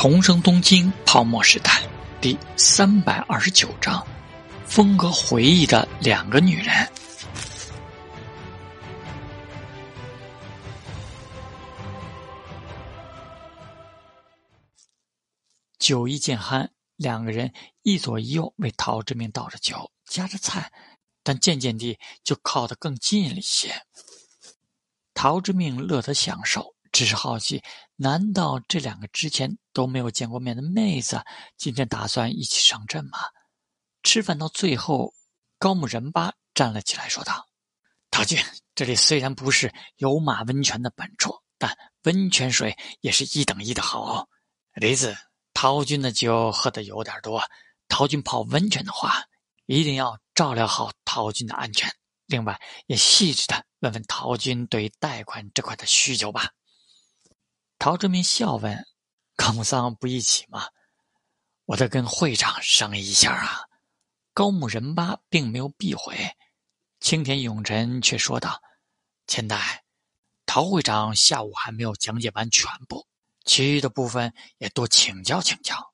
[0.00, 1.82] 重生东京泡沫时代
[2.20, 4.06] 第三百二十九章：
[4.64, 6.88] 风格回忆的两个女人。
[15.80, 17.52] 酒意渐酣，两个人
[17.82, 20.70] 一左一右为陶之明倒着酒，夹着菜，
[21.24, 23.74] 但渐渐地就靠得更近了一些。
[25.12, 26.77] 陶之命乐得享受。
[26.92, 27.62] 只是好奇，
[27.96, 31.22] 难道这两个之前都没有见过面的妹子，
[31.56, 33.18] 今天打算一起上阵吗？
[34.02, 35.12] 吃饭到最后，
[35.58, 37.46] 高木仁八站了起来，说道
[38.10, 38.38] ：“陶君，
[38.74, 44.28] 这里虽然不是有马温泉的本处，但温泉水也是一等一的好哦。
[44.74, 45.16] 梨子，
[45.52, 47.42] 陶君的酒喝的有点多，
[47.88, 49.24] 陶君泡温泉的话，
[49.66, 51.92] 一定要照料好陶君的安全。
[52.26, 56.50] 另外，也细致的问问陶君对贷款这块的需求吧。”
[57.80, 58.84] 陶志明笑问
[59.36, 60.66] ：“高木桑不一起吗？
[61.64, 63.60] 我得跟会长商议一下啊。”
[64.34, 66.16] 高木仁八并没有避讳，
[66.98, 68.60] 青田永臣却说道
[69.28, 69.84] ：“千代，
[70.44, 73.06] 陶会长下午还没有讲解完全部，
[73.44, 75.92] 其余的部分也多请教请教。”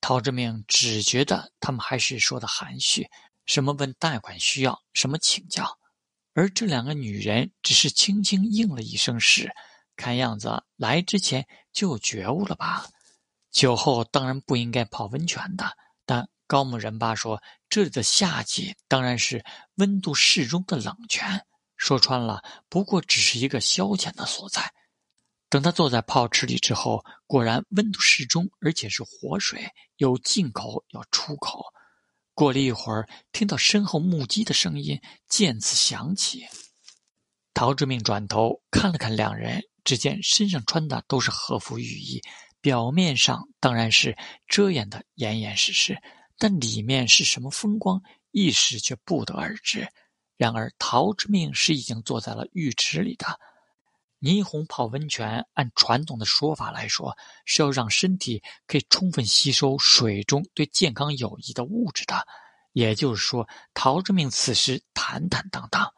[0.00, 3.10] 陶志明只觉得他们还是说的含蓄，
[3.46, 5.76] 什么问贷款需要，什么请教，
[6.34, 9.52] 而这两个女人只是轻轻应了一声“是”。
[9.96, 12.86] 看样子来之前就有觉悟了吧？
[13.50, 19.44] 酒后当然不应该泡温泉的，但高木仁八说这里的夏季当然是
[19.76, 21.46] 温度适中的冷泉。
[21.76, 24.72] 说穿了，不过只是一个消遣的所在。
[25.48, 31.64] 等他坐在泡池里之后，果然温度适中，而且是活水，有进口有出口。
[32.34, 36.46] 过了一会儿，听到身后木屐的声音渐次响起。
[37.54, 39.62] 陶志明转头看了看两人。
[39.86, 42.20] 只见身上穿的都是和服浴衣，
[42.60, 45.96] 表面上当然是遮掩的严严实实，
[46.36, 48.02] 但里面是什么风光，
[48.32, 49.88] 一时却不得而知。
[50.36, 53.26] 然而陶之命是已经坐在了浴池里的。
[54.18, 62.26] 霓虹泡温泉，按传统的说法来说，是要让身体可以充分吸收水中对健康有益的物质的。
[62.72, 65.94] 也就是说，陶之命此时坦坦荡荡，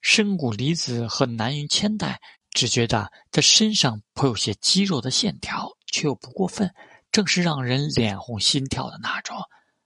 [0.00, 2.20] 深谷离子和南云千代。
[2.52, 6.74] 只觉得他身上颇有些肌肉的线条，却又不过分，
[7.12, 9.36] 正是让人脸红心跳的那种。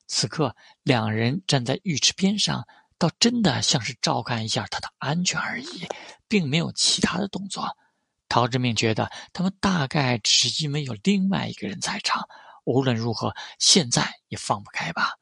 [0.07, 2.67] 此刻两人站在浴池边上，
[2.99, 5.87] 倒真的像是照看一下他的安全而已，
[6.27, 7.77] 并没有其他的动作。
[8.29, 12.27] 陶志明觉得他们大概只是因为有另外一个人在场，
[12.65, 15.13] 无论如何现在也放不开吧。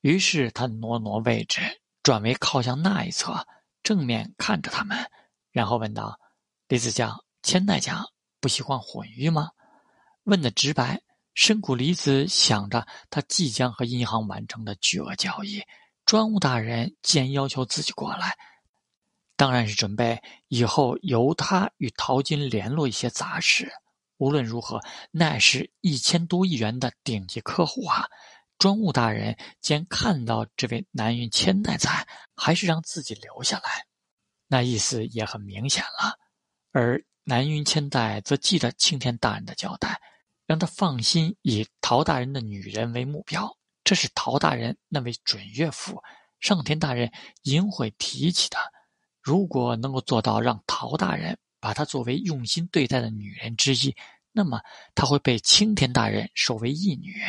[0.00, 1.60] 于是他挪挪位置，
[2.02, 3.46] 转为靠向那一侧，
[3.82, 5.10] 正面看着他们，
[5.50, 6.18] 然后问道。
[6.74, 8.04] 李子江、千代江
[8.40, 9.52] 不喜欢混浴吗？
[10.24, 11.00] 问的直白。
[11.32, 15.62] 深谷离子想着他即将和银行完成的巨额交易，
[16.04, 18.36] 专务大人既然要求自己过来，
[19.36, 23.72] 当然是准备以后由他与淘金联络一些杂事。
[24.16, 24.80] 无论如何，
[25.12, 28.08] 那是一千多亿元的顶级客户啊！
[28.58, 33.86] 专务大人既然看到这位南云千代在，还是让自己留下来，
[34.48, 36.18] 那意思也很明显了。
[36.74, 40.00] 而南云千代则记得青田大人的交代，
[40.44, 43.56] 让他放心以陶大人的女人为目标。
[43.84, 46.02] 这是陶大人那位准岳父
[46.40, 48.58] 上田大人应会提起的。
[49.22, 53.94] 如果能够做到让陶大人把她作为用心对待的女人之一，
[54.32, 54.60] 那么
[54.96, 57.22] 他会被青田大人收为义女。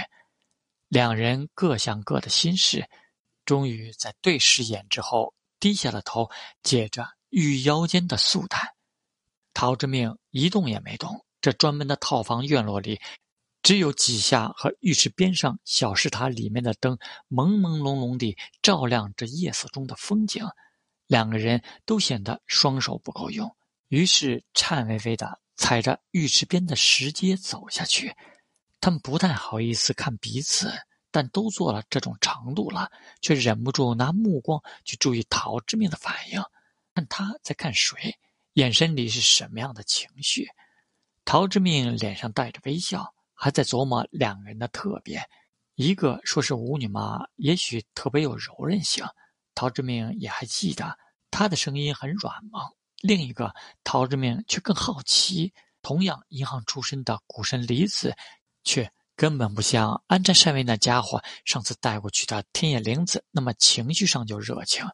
[0.88, 2.90] 两人各想各的心事，
[3.46, 6.32] 终于在对视眼之后低下了头，
[6.64, 8.75] 解着玉腰间的素带。
[9.56, 11.26] 陶之命一动也没动。
[11.42, 13.00] 这专门的套房院落里，
[13.64, 16.98] 只有几下和浴池边上小石塔里面的灯
[17.30, 20.46] 朦朦胧胧地照亮着夜色中的风景。
[21.08, 23.56] 两个人都显得双手不够用，
[23.90, 28.16] 于是颤巍巍地踩着浴池边的石阶走下去。
[28.82, 30.72] 他们不太好意思看彼此，
[31.12, 32.92] 但都做了这种程度了，
[33.22, 36.42] 却忍不住拿目光去注意陶之命的反应，
[36.96, 38.18] 看他在看谁。
[38.56, 40.48] 眼神里是什么样的情绪？
[41.26, 45.22] 陶之命脸上带着微笑，还在琢磨两个人的特别。
[45.76, 49.06] 一个说是舞女嘛，也许特别有柔韧性。
[49.56, 50.98] 陶之命也还记得
[51.30, 52.64] 她的声音很软萌。
[53.02, 53.54] 另一个，
[53.84, 55.54] 陶之命却更好奇。
[55.82, 58.16] 同样银行出身的股神离子，
[58.64, 64.86] 却根本不像安占善卫那家伙上次带过去的天野玲子那么情绪上就热情。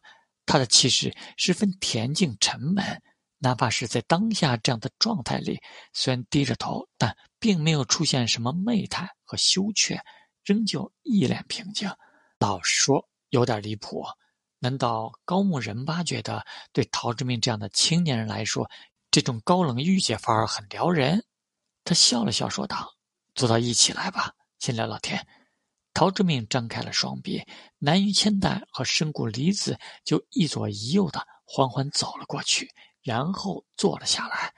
[0.46, 3.02] 他的气质十分恬静沉稳。
[3.44, 5.60] 哪怕是在当下这样的状态里，
[5.92, 10.00] 虽然低着头，但并没有出现什么媚态和羞怯，
[10.44, 11.90] 仍旧一脸平静。
[12.38, 14.04] 老实说，有点离谱。
[14.60, 18.70] 难道高木仁八觉得对陶之明这样的青年人来说，
[19.10, 21.24] 这种高冷御姐范儿很撩人？
[21.82, 22.94] 他笑了笑说道
[23.34, 24.30] ：“坐到一起来吧，
[24.60, 25.26] 先聊聊天。”
[25.92, 27.42] 陶之明张开了双臂，
[27.78, 32.70] 南云千代和深谷离子就一左一右的缓缓走了过去，
[33.02, 34.54] 然后坐了下来。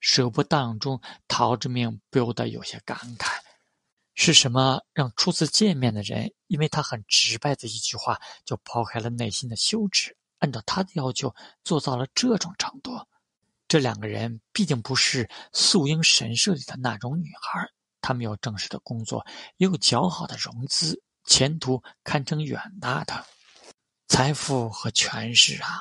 [0.00, 3.28] 舍不当中，陶之明不由得有些感慨：
[4.14, 11.34] 是什么让初次见面的人，因为他很直白的一句话，就抛开了内心的羞耻，按照他的要求
[11.64, 12.92] 做到了这种程度？
[13.68, 17.68] 这两个人毕竟不是素英神社里的那种女孩。
[18.00, 19.26] 他们有正式的工作，
[19.58, 23.26] 也有较好的融资，前途堪称远大的
[24.08, 25.78] 财富和权势啊！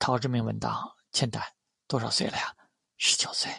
[0.00, 1.56] 陶之明问道：“千代
[1.88, 2.54] 多少岁了呀
[2.96, 3.50] ？”“十九岁。”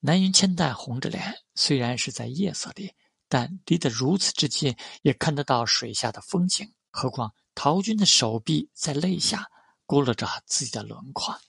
[0.00, 2.94] 南云千代红着脸，虽然是在夜色里，
[3.26, 6.74] 但离得如此之近，也看得到水下的风景。
[6.90, 9.50] 何况陶军的手臂在肋下
[9.86, 11.40] 勾勒着自己的轮廓。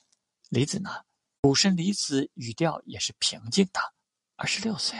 [0.49, 0.89] 离子呢？
[1.43, 3.79] 武神离子语调也是平静的
[4.37, 4.97] ：“二十六岁。”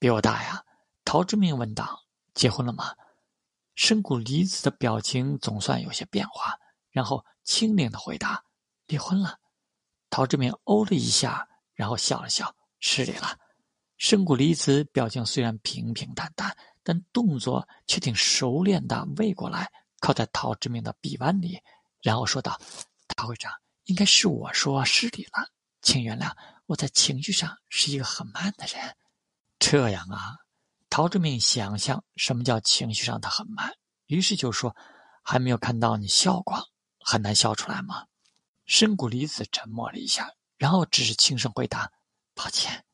[0.00, 0.64] 比我大呀，
[1.04, 2.96] 陶之明问道：“结婚了吗？”
[3.76, 6.58] 深谷离子的表情总算有些变化，
[6.90, 8.42] 然后轻灵的回答
[8.88, 9.38] ：“离婚了。”
[10.10, 13.38] 陶志明哦了一下，然后笑了笑：“失礼了。”
[13.96, 19.70] 深谷离子表情虽然平平淡淡，但动作却挺熟练的，喂过来
[20.00, 21.60] 靠在陶志明的臂弯里，
[22.02, 22.58] 然后说道
[23.16, 23.52] ：“陶会长，
[23.84, 25.48] 应该是我说失礼了，
[25.82, 26.32] 请原谅，
[26.66, 28.96] 我在情绪上是一个很慢的人。”
[29.60, 30.36] 这样啊，
[30.88, 33.74] 陶志明想象什么叫情绪上的很慢，
[34.06, 34.74] 于是就说
[35.22, 36.68] ：“还没有看到你笑过，
[36.98, 38.06] 很难笑出来吗？”
[38.70, 41.90] 深谷离子沉默了一下，然后只是轻声回答
[42.36, 42.84] ：“抱歉。”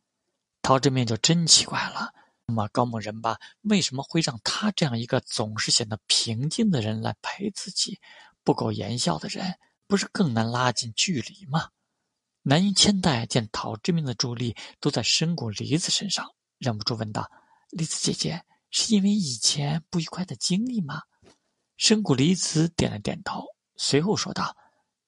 [0.63, 2.15] 陶志明就真奇怪了，
[2.47, 8.01] 那么高木仁吧，为什么会让他这样一个总是显得平静的人来陪自己？
[8.43, 11.69] 不苟言笑的人，不是更难拉近距离吗？
[12.41, 16.27] 南云千代见陶志明的注意力都在深谷离子身上。
[16.57, 17.31] 忍不住问道
[17.69, 21.03] ：“梨子姐姐，是因为以前不愉快的经历吗？”
[21.77, 23.45] 深谷离子点了点头，
[23.77, 24.57] 随后说道：“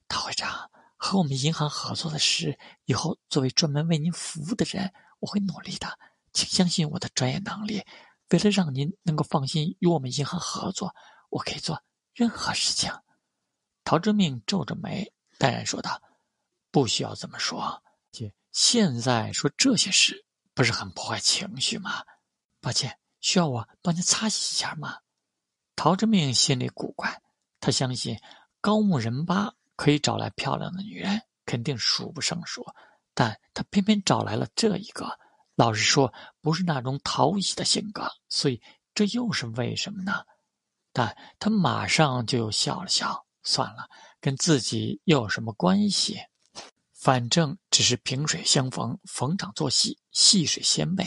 [0.08, 5.98] 陶会长，和我们银行合作的事，以后作为专门为您服务的人，我会努力的，
[6.32, 7.84] 请相信我的专业能力。
[8.30, 10.94] 为了让您能够放心与我们银行合作，
[11.30, 11.82] 我可以做
[12.14, 12.92] 任何事情。”
[13.84, 16.02] 陶之命皱着眉，淡然说道
[16.70, 22.02] ：“不需要这么说，姐，现在说这些事。”不是很破坏情绪吗？
[22.60, 24.98] 抱歉，需要我帮你擦洗一下吗？
[25.76, 27.22] 陶之命心里古怪，
[27.60, 28.18] 他相信
[28.60, 32.66] 高木仁八可以找来漂亮的女人，肯定数不胜数，
[33.14, 35.08] 但他偏偏找来了这一个。
[35.54, 38.60] 老实说，不是那种讨喜的性格，所以
[38.92, 40.24] 这又是为什么呢？
[40.92, 43.88] 但他马上就又笑了笑，算了，
[44.20, 46.18] 跟自己又有什么关系？
[46.92, 51.06] 反正只是萍水相逢，逢场作戏，戏水鲜美。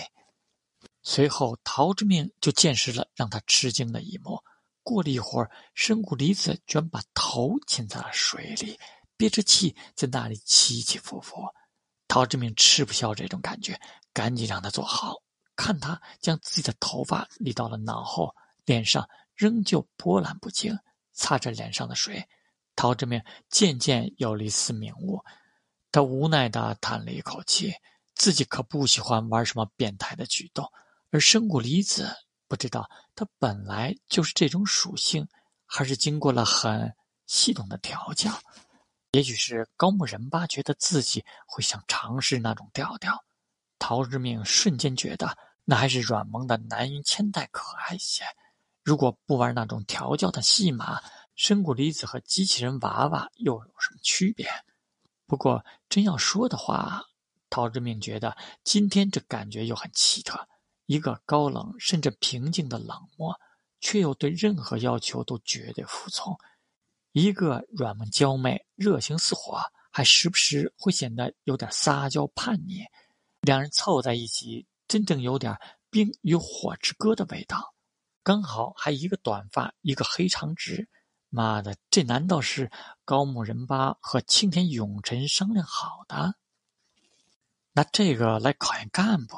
[1.03, 4.41] 随后，陶之命就见识了让他吃惊的一幕。
[4.83, 8.80] 过了一会儿，深谷离子居然把头浸在了水里，
[9.18, 11.44] 憋着气在那里起起伏伏。
[12.07, 13.80] 陶志明吃不消这种感觉，
[14.14, 15.16] 赶紧让他坐好。
[15.56, 18.35] 看他将自己的头发理到了脑后，
[18.66, 20.78] 脸上仍旧波澜不惊，
[21.14, 22.28] 擦着脸上的水，
[22.76, 25.23] 陶志明渐渐有了一丝明悟。
[25.92, 27.73] 他无奈地叹了一口气，
[28.16, 30.66] 自己可不喜欢玩什么变态的举动，
[31.11, 32.09] 而深谷离子
[32.51, 35.25] 不知道他本来就是这种属性，
[35.65, 36.93] 还是经过了很
[37.25, 38.29] 系统的调教。
[39.13, 43.23] 也许是高木仁八觉得自己会想尝试那种调调，
[43.79, 48.25] 陶之命瞬间觉得那还是软萌的南云千代可爱些。
[48.83, 51.01] 如果不玩那种调教的戏码，
[51.35, 54.45] 深谷离子和机器人娃娃又有什么区别？
[55.25, 57.05] 不过，真要说的话，
[57.49, 60.49] 陶之命觉得今天这感觉又很奇特：
[60.92, 63.33] 一个高冷甚至平静的冷漠，
[63.80, 66.36] 却又对任何要求都绝对服从；
[67.14, 69.57] 一个软萌娇媚、热情似火，
[69.90, 72.83] 还时不时会显得有点撒娇叛逆。
[73.40, 75.57] 两人凑在一起，真正有点
[75.90, 77.74] 冰与火之歌的味道。
[78.21, 80.90] 刚好还一个短发，一个黑长直。
[81.30, 82.69] 妈的，这难道是
[83.06, 86.36] 高木仁八和青田永臣商量好的？
[87.71, 89.38] 拿这个来考验干部，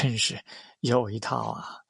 [0.00, 0.40] 真是
[0.78, 1.80] 有一套啊！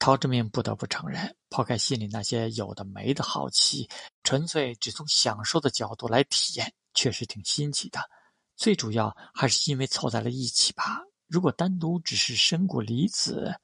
[0.00, 3.88] 陶之明不得不承认，抛开心里那些有的没的好奇，
[4.24, 8.00] 纯粹只从享受的角度来体验，确实挺新奇的。
[8.56, 13.54] 最主要还是因为凑在了一起吧，如果单独只是深谷离子，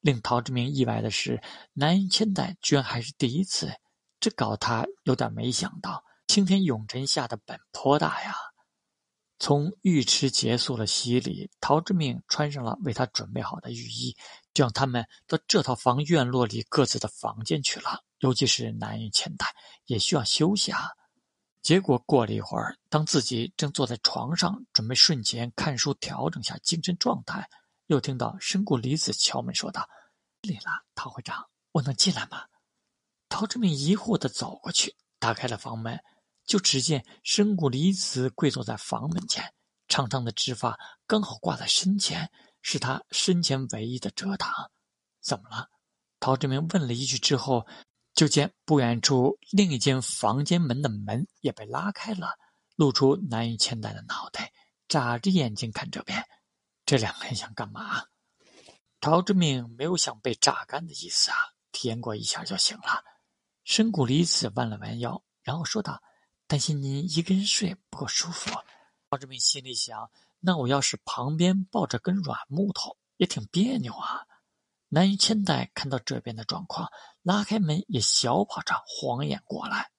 [0.00, 1.42] 令陶之明意外的是，
[1.74, 3.70] 南云千代居然还是第一次，
[4.18, 6.02] 这搞他有点没想到。
[6.26, 8.34] 青天永臣下的本颇大呀！
[9.40, 14.14] 从浴池结束了洗礼，陶之命穿上了为他准备好的浴衣，
[14.52, 18.04] 就让他们到这套房院落里各自的房间去了。
[18.18, 19.46] 尤其是南云千代
[19.86, 20.90] 也需要休息啊。
[21.62, 27.48] 结果过了一会儿，当自己正坐在床上准备睡前看书调整下精神状态，
[27.86, 29.88] 又听到深谷离子敲门说道
[30.42, 32.42] ：“里了，陶会长，我能进来吗？”
[33.30, 35.98] 陶之命疑惑地走过去，打开了房门。
[36.50, 39.54] 就只见深谷离子跪坐在房门前，
[39.86, 40.76] 长长的直发
[41.06, 42.28] 刚好挂在身前，
[42.60, 44.50] 是他身前唯一的遮挡。
[45.20, 45.68] 怎么了？
[46.18, 47.64] 陶志明问了一句之后，
[48.14, 52.32] 就见不远处另一间房间门的门也被拉开了，
[52.74, 54.52] 露出难以千代的脑袋，
[54.88, 56.20] 眨着眼睛看这边。
[56.84, 58.06] 这两个人想干嘛？
[59.00, 61.36] 陶志明没有想被榨干的意思啊，
[61.70, 63.04] 体验过一下就行了。
[63.62, 66.02] 深谷离子弯了弯腰，然后说道。
[66.50, 68.50] 担心您一个人睡不够舒服，
[69.08, 74.26] 陶志明心里想：那我要是旁边抱着根软木头，也挺别扭啊。
[74.88, 76.90] 南云千代看到这边的状况，
[77.22, 79.92] 拉开门也小跑着晃眼过来，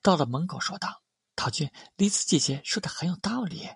[0.00, 1.02] 到了门口说道
[1.36, 3.68] ：“陶君，李子姐姐说的很有道理。”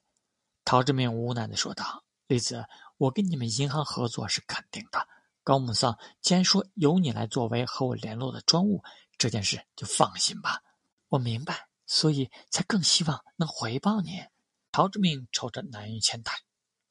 [0.65, 2.65] 陶志明无奈的说道：“李子，
[2.97, 5.07] 我跟你们银行合作是肯定的。
[5.45, 8.83] 高木桑既然说由你来作为和我联络的专务，
[9.19, 10.63] 这件事就放心吧。
[11.09, 14.25] 我明白。”所以才更希望能回报你。
[14.73, 16.33] 陶之命瞅着南云千代，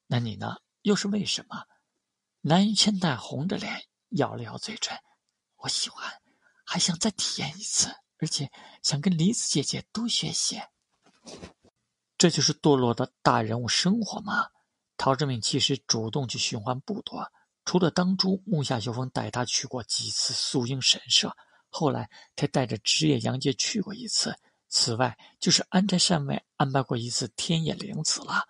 [0.07, 0.57] 那你呢？
[0.81, 1.65] 又是为什么？
[2.41, 4.97] 南云千代红着脸，咬了咬嘴唇。
[5.57, 6.21] 我喜欢，
[6.63, 10.61] 还想再体验一次，而且想跟梨子姐姐多学习。
[12.17, 14.49] 这就是堕落的大人物生活吗？
[14.95, 17.31] 陶之命其实主动去寻欢不多，
[17.65, 21.35] 除了当初木下秀风带他去过几次素英神社，
[21.69, 24.37] 后来他带着职业杨介去过一次。
[24.67, 28.43] 此外，就是安斋善卫安排过一次天野灵子了，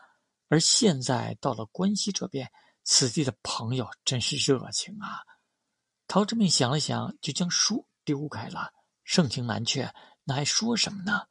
[0.48, 2.51] 而现在到了关西这边，
[2.84, 5.22] 此地的朋友真是热情啊！
[6.07, 8.72] 陶之命想了想，就将书丢开了。
[9.03, 9.93] 盛情难却，
[10.24, 11.27] 那还说什么呢？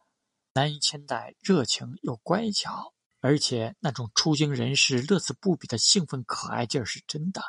[0.53, 7.43] 南云千代热情又乖巧，而且那种出京人士乐此不疲的兴奋可爱劲儿是真的。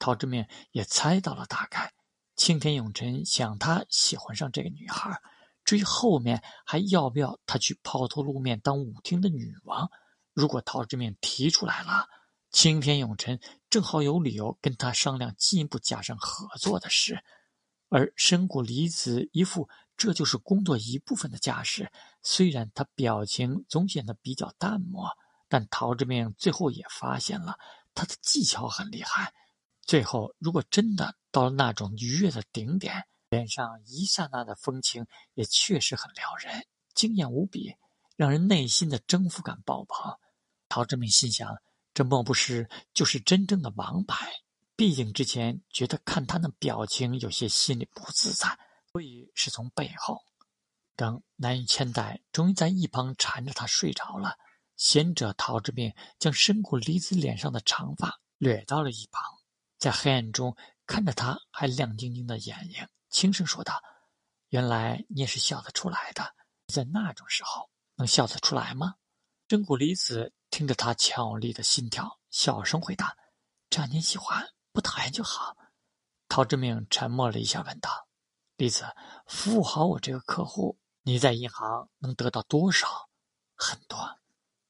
[0.00, 1.92] 陶之命也猜到了大概，
[2.34, 5.20] 青田永臣想他喜欢上这个女孩。
[5.68, 9.90] 至于后面还要不要他去抛头露面当舞厅的女王，
[10.32, 12.06] 如果陶之面提出来了，
[12.50, 17.22] 青田永臣正好有理由跟他商量进一步加深合作的事。
[17.90, 25.06] 而深谷离子一副这就是工作一部分的架势，虽然他表情总显得比较淡漠，
[25.50, 27.58] 但陶之面最后也发现了
[27.92, 29.34] 他的技巧很厉害。
[29.82, 33.04] 最后如果真的到了那种愉悦的顶点。
[33.30, 37.74] 脸上一刹那的风情也确实很撩人，惊艳无比，
[38.16, 40.16] 让人内心的征服感爆棚。
[40.68, 41.56] 陶志明心想：
[41.92, 44.30] 这莫不是就是真正的王牌？
[44.76, 48.58] 毕竟之前觉得看他那表情有些心里不自在，
[48.92, 50.22] 所以是从背后。
[50.96, 54.36] 等南云千代终于在一旁缠着他睡着了，
[54.76, 59.22] 贤者陶志明将深谷离子脸上的长发掠到了一旁，
[59.78, 60.56] 在黑暗中
[60.86, 62.86] 看着他还亮晶晶的眼睛。
[63.18, 63.82] 轻声说道
[64.50, 66.36] ：“原来你也是笑得出来的，
[66.68, 68.94] 在那种时候能笑得出来吗？”
[69.48, 73.16] 真谷离子听着他俏丽的心跳，小声回答
[73.70, 75.56] ：“只要您喜欢，不讨厌就好。”
[76.30, 78.06] 陶之命沉默了一下，问道
[78.54, 78.86] ：“离子，
[79.26, 82.86] 服务好我这个客户，你在银行能得到多少
[83.58, 83.98] ？”“很多。”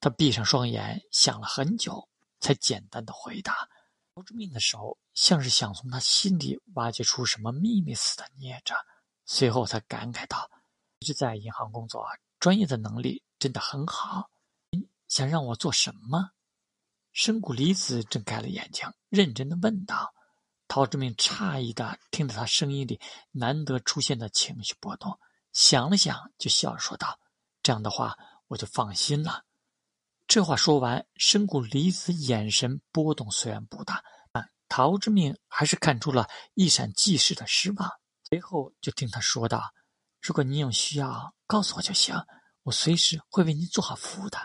[0.01, 2.09] 他闭上双眼，想了很久，
[2.41, 3.69] 才简单的回答。
[4.15, 4.97] 陶之命的手。
[5.21, 8.73] 像是想从他心里挖掘出什么秘密似的捏着，
[9.27, 10.49] 随后他感慨道
[11.01, 12.07] ：“一直在银行工作，
[12.39, 14.31] 专业的能力真的很好。
[15.09, 16.31] 想让我做什么？”
[17.13, 20.15] 深谷离子睁开了眼睛，认真的问道。
[20.69, 23.01] 陶志明诧异的听着他声音里
[23.33, 25.19] 难得出现的情绪波动，
[25.53, 27.19] 想了想，就笑着说道
[27.65, 29.43] ：“这样的话，我就放心了。”
[30.29, 34.05] 这话说完，深谷离子眼神波动虽然不大。
[34.69, 37.91] 陶之命还是看出了一闪即逝的失望，
[38.29, 39.73] 随后就听他说道
[40.21, 42.15] ：“如果您有需要，告诉我就行，
[42.63, 44.39] 我随时会为您做好服务的。”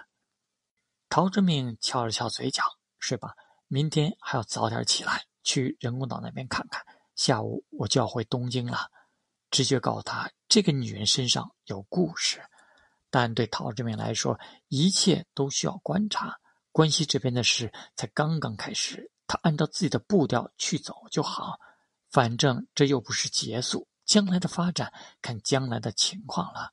[1.09, 2.63] 陶之命翘了翘嘴角
[2.99, 3.33] ：“睡吧，
[3.67, 6.83] 明天还要早点起来去人工岛那边看看。
[7.15, 8.89] 下午我就要回东京了。”
[9.51, 12.41] 直觉告诉他，这个女人身上有故事，
[13.11, 16.39] 但对陶之命来说，一切都需要观察。
[16.71, 21.57] 关西这边的事才刚刚开始，他按照自己的步调去走就好。
[22.11, 26.69] 反正这又不是结束，将来的发展看将来的情况了。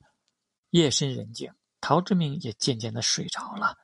[0.69, 3.75] 夜深人静，陶志明也渐渐的睡着了。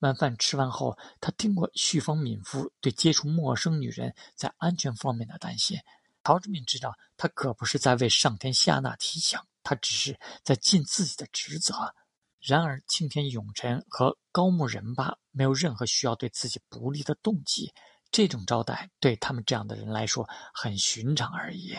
[0.00, 5.78] 晚饭吃完后，他听过旭峰敏夫对接触陌生女人在安全方面的担心。
[6.22, 11.94] 陶志明知道，他可不是在为上天下纳提醒，他只是在尽自己的职责。
[12.38, 17.72] 然而，青田永臣和高木仁八没有任何需要对自己不利的动机。
[18.16, 21.76] 这种招待对他们这样的人来说很寻常而已。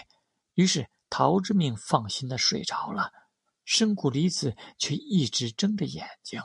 [0.54, 3.12] 于是陶之命放心的睡着了，
[3.66, 6.40] 深谷离子却一直睁着眼睛。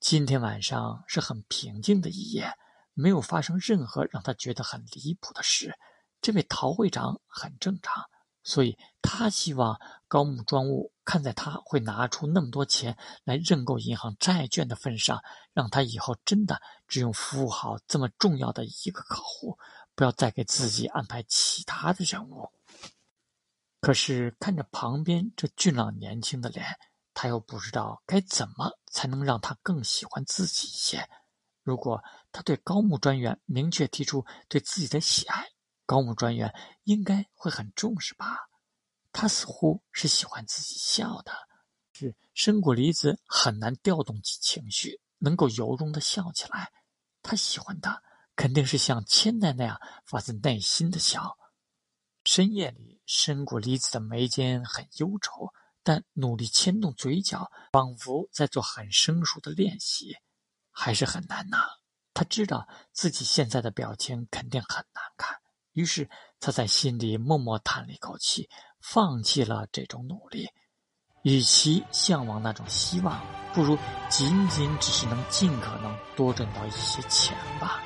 [0.00, 2.58] 今天晚上是很平静的一夜，
[2.92, 5.78] 没有发生任何让他觉得很离谱的事。
[6.20, 8.02] 这位陶会长很正常。
[8.44, 19.58] 所以他希望高木庄务看在他会拿出那么多钱来认购银行债券的份上，让他以后真的只用服务好这么重要的一个客户，
[19.94, 22.50] 不要再给自己安排其他的任务。
[23.80, 26.66] 可是看着旁边这俊朗年轻的脸，
[27.12, 31.08] 他又不知道该怎么才能让他更喜欢自己一些。
[31.62, 35.46] 如果他对高木专员明确提出对自己的喜爱，
[35.86, 38.48] 高木专员应该会很重视吧？
[39.12, 41.32] 他似乎是喜欢自己笑的，
[41.92, 46.72] 是深谷离子很难调动起情绪，能够由衷的笑起来。
[47.22, 48.02] 他喜欢的
[48.34, 51.38] 肯定是像千代那样发自内心的笑。
[52.24, 60.16] 深夜里，深谷离子的眉间很忧愁，但努力牵动嘴角，仿佛在做很生疏的练习，
[60.70, 61.58] 还是很难呐。
[62.14, 65.40] 他知道自己现在的表情肯定很难看。
[65.74, 66.08] 于是
[66.40, 68.48] 他在心里默默叹了一口气，
[68.80, 70.48] 放弃了这种努力。
[71.22, 73.20] 与其向往那种希望，
[73.52, 73.78] 不如
[74.10, 77.80] 仅仅只是能尽可能多挣到一些钱吧。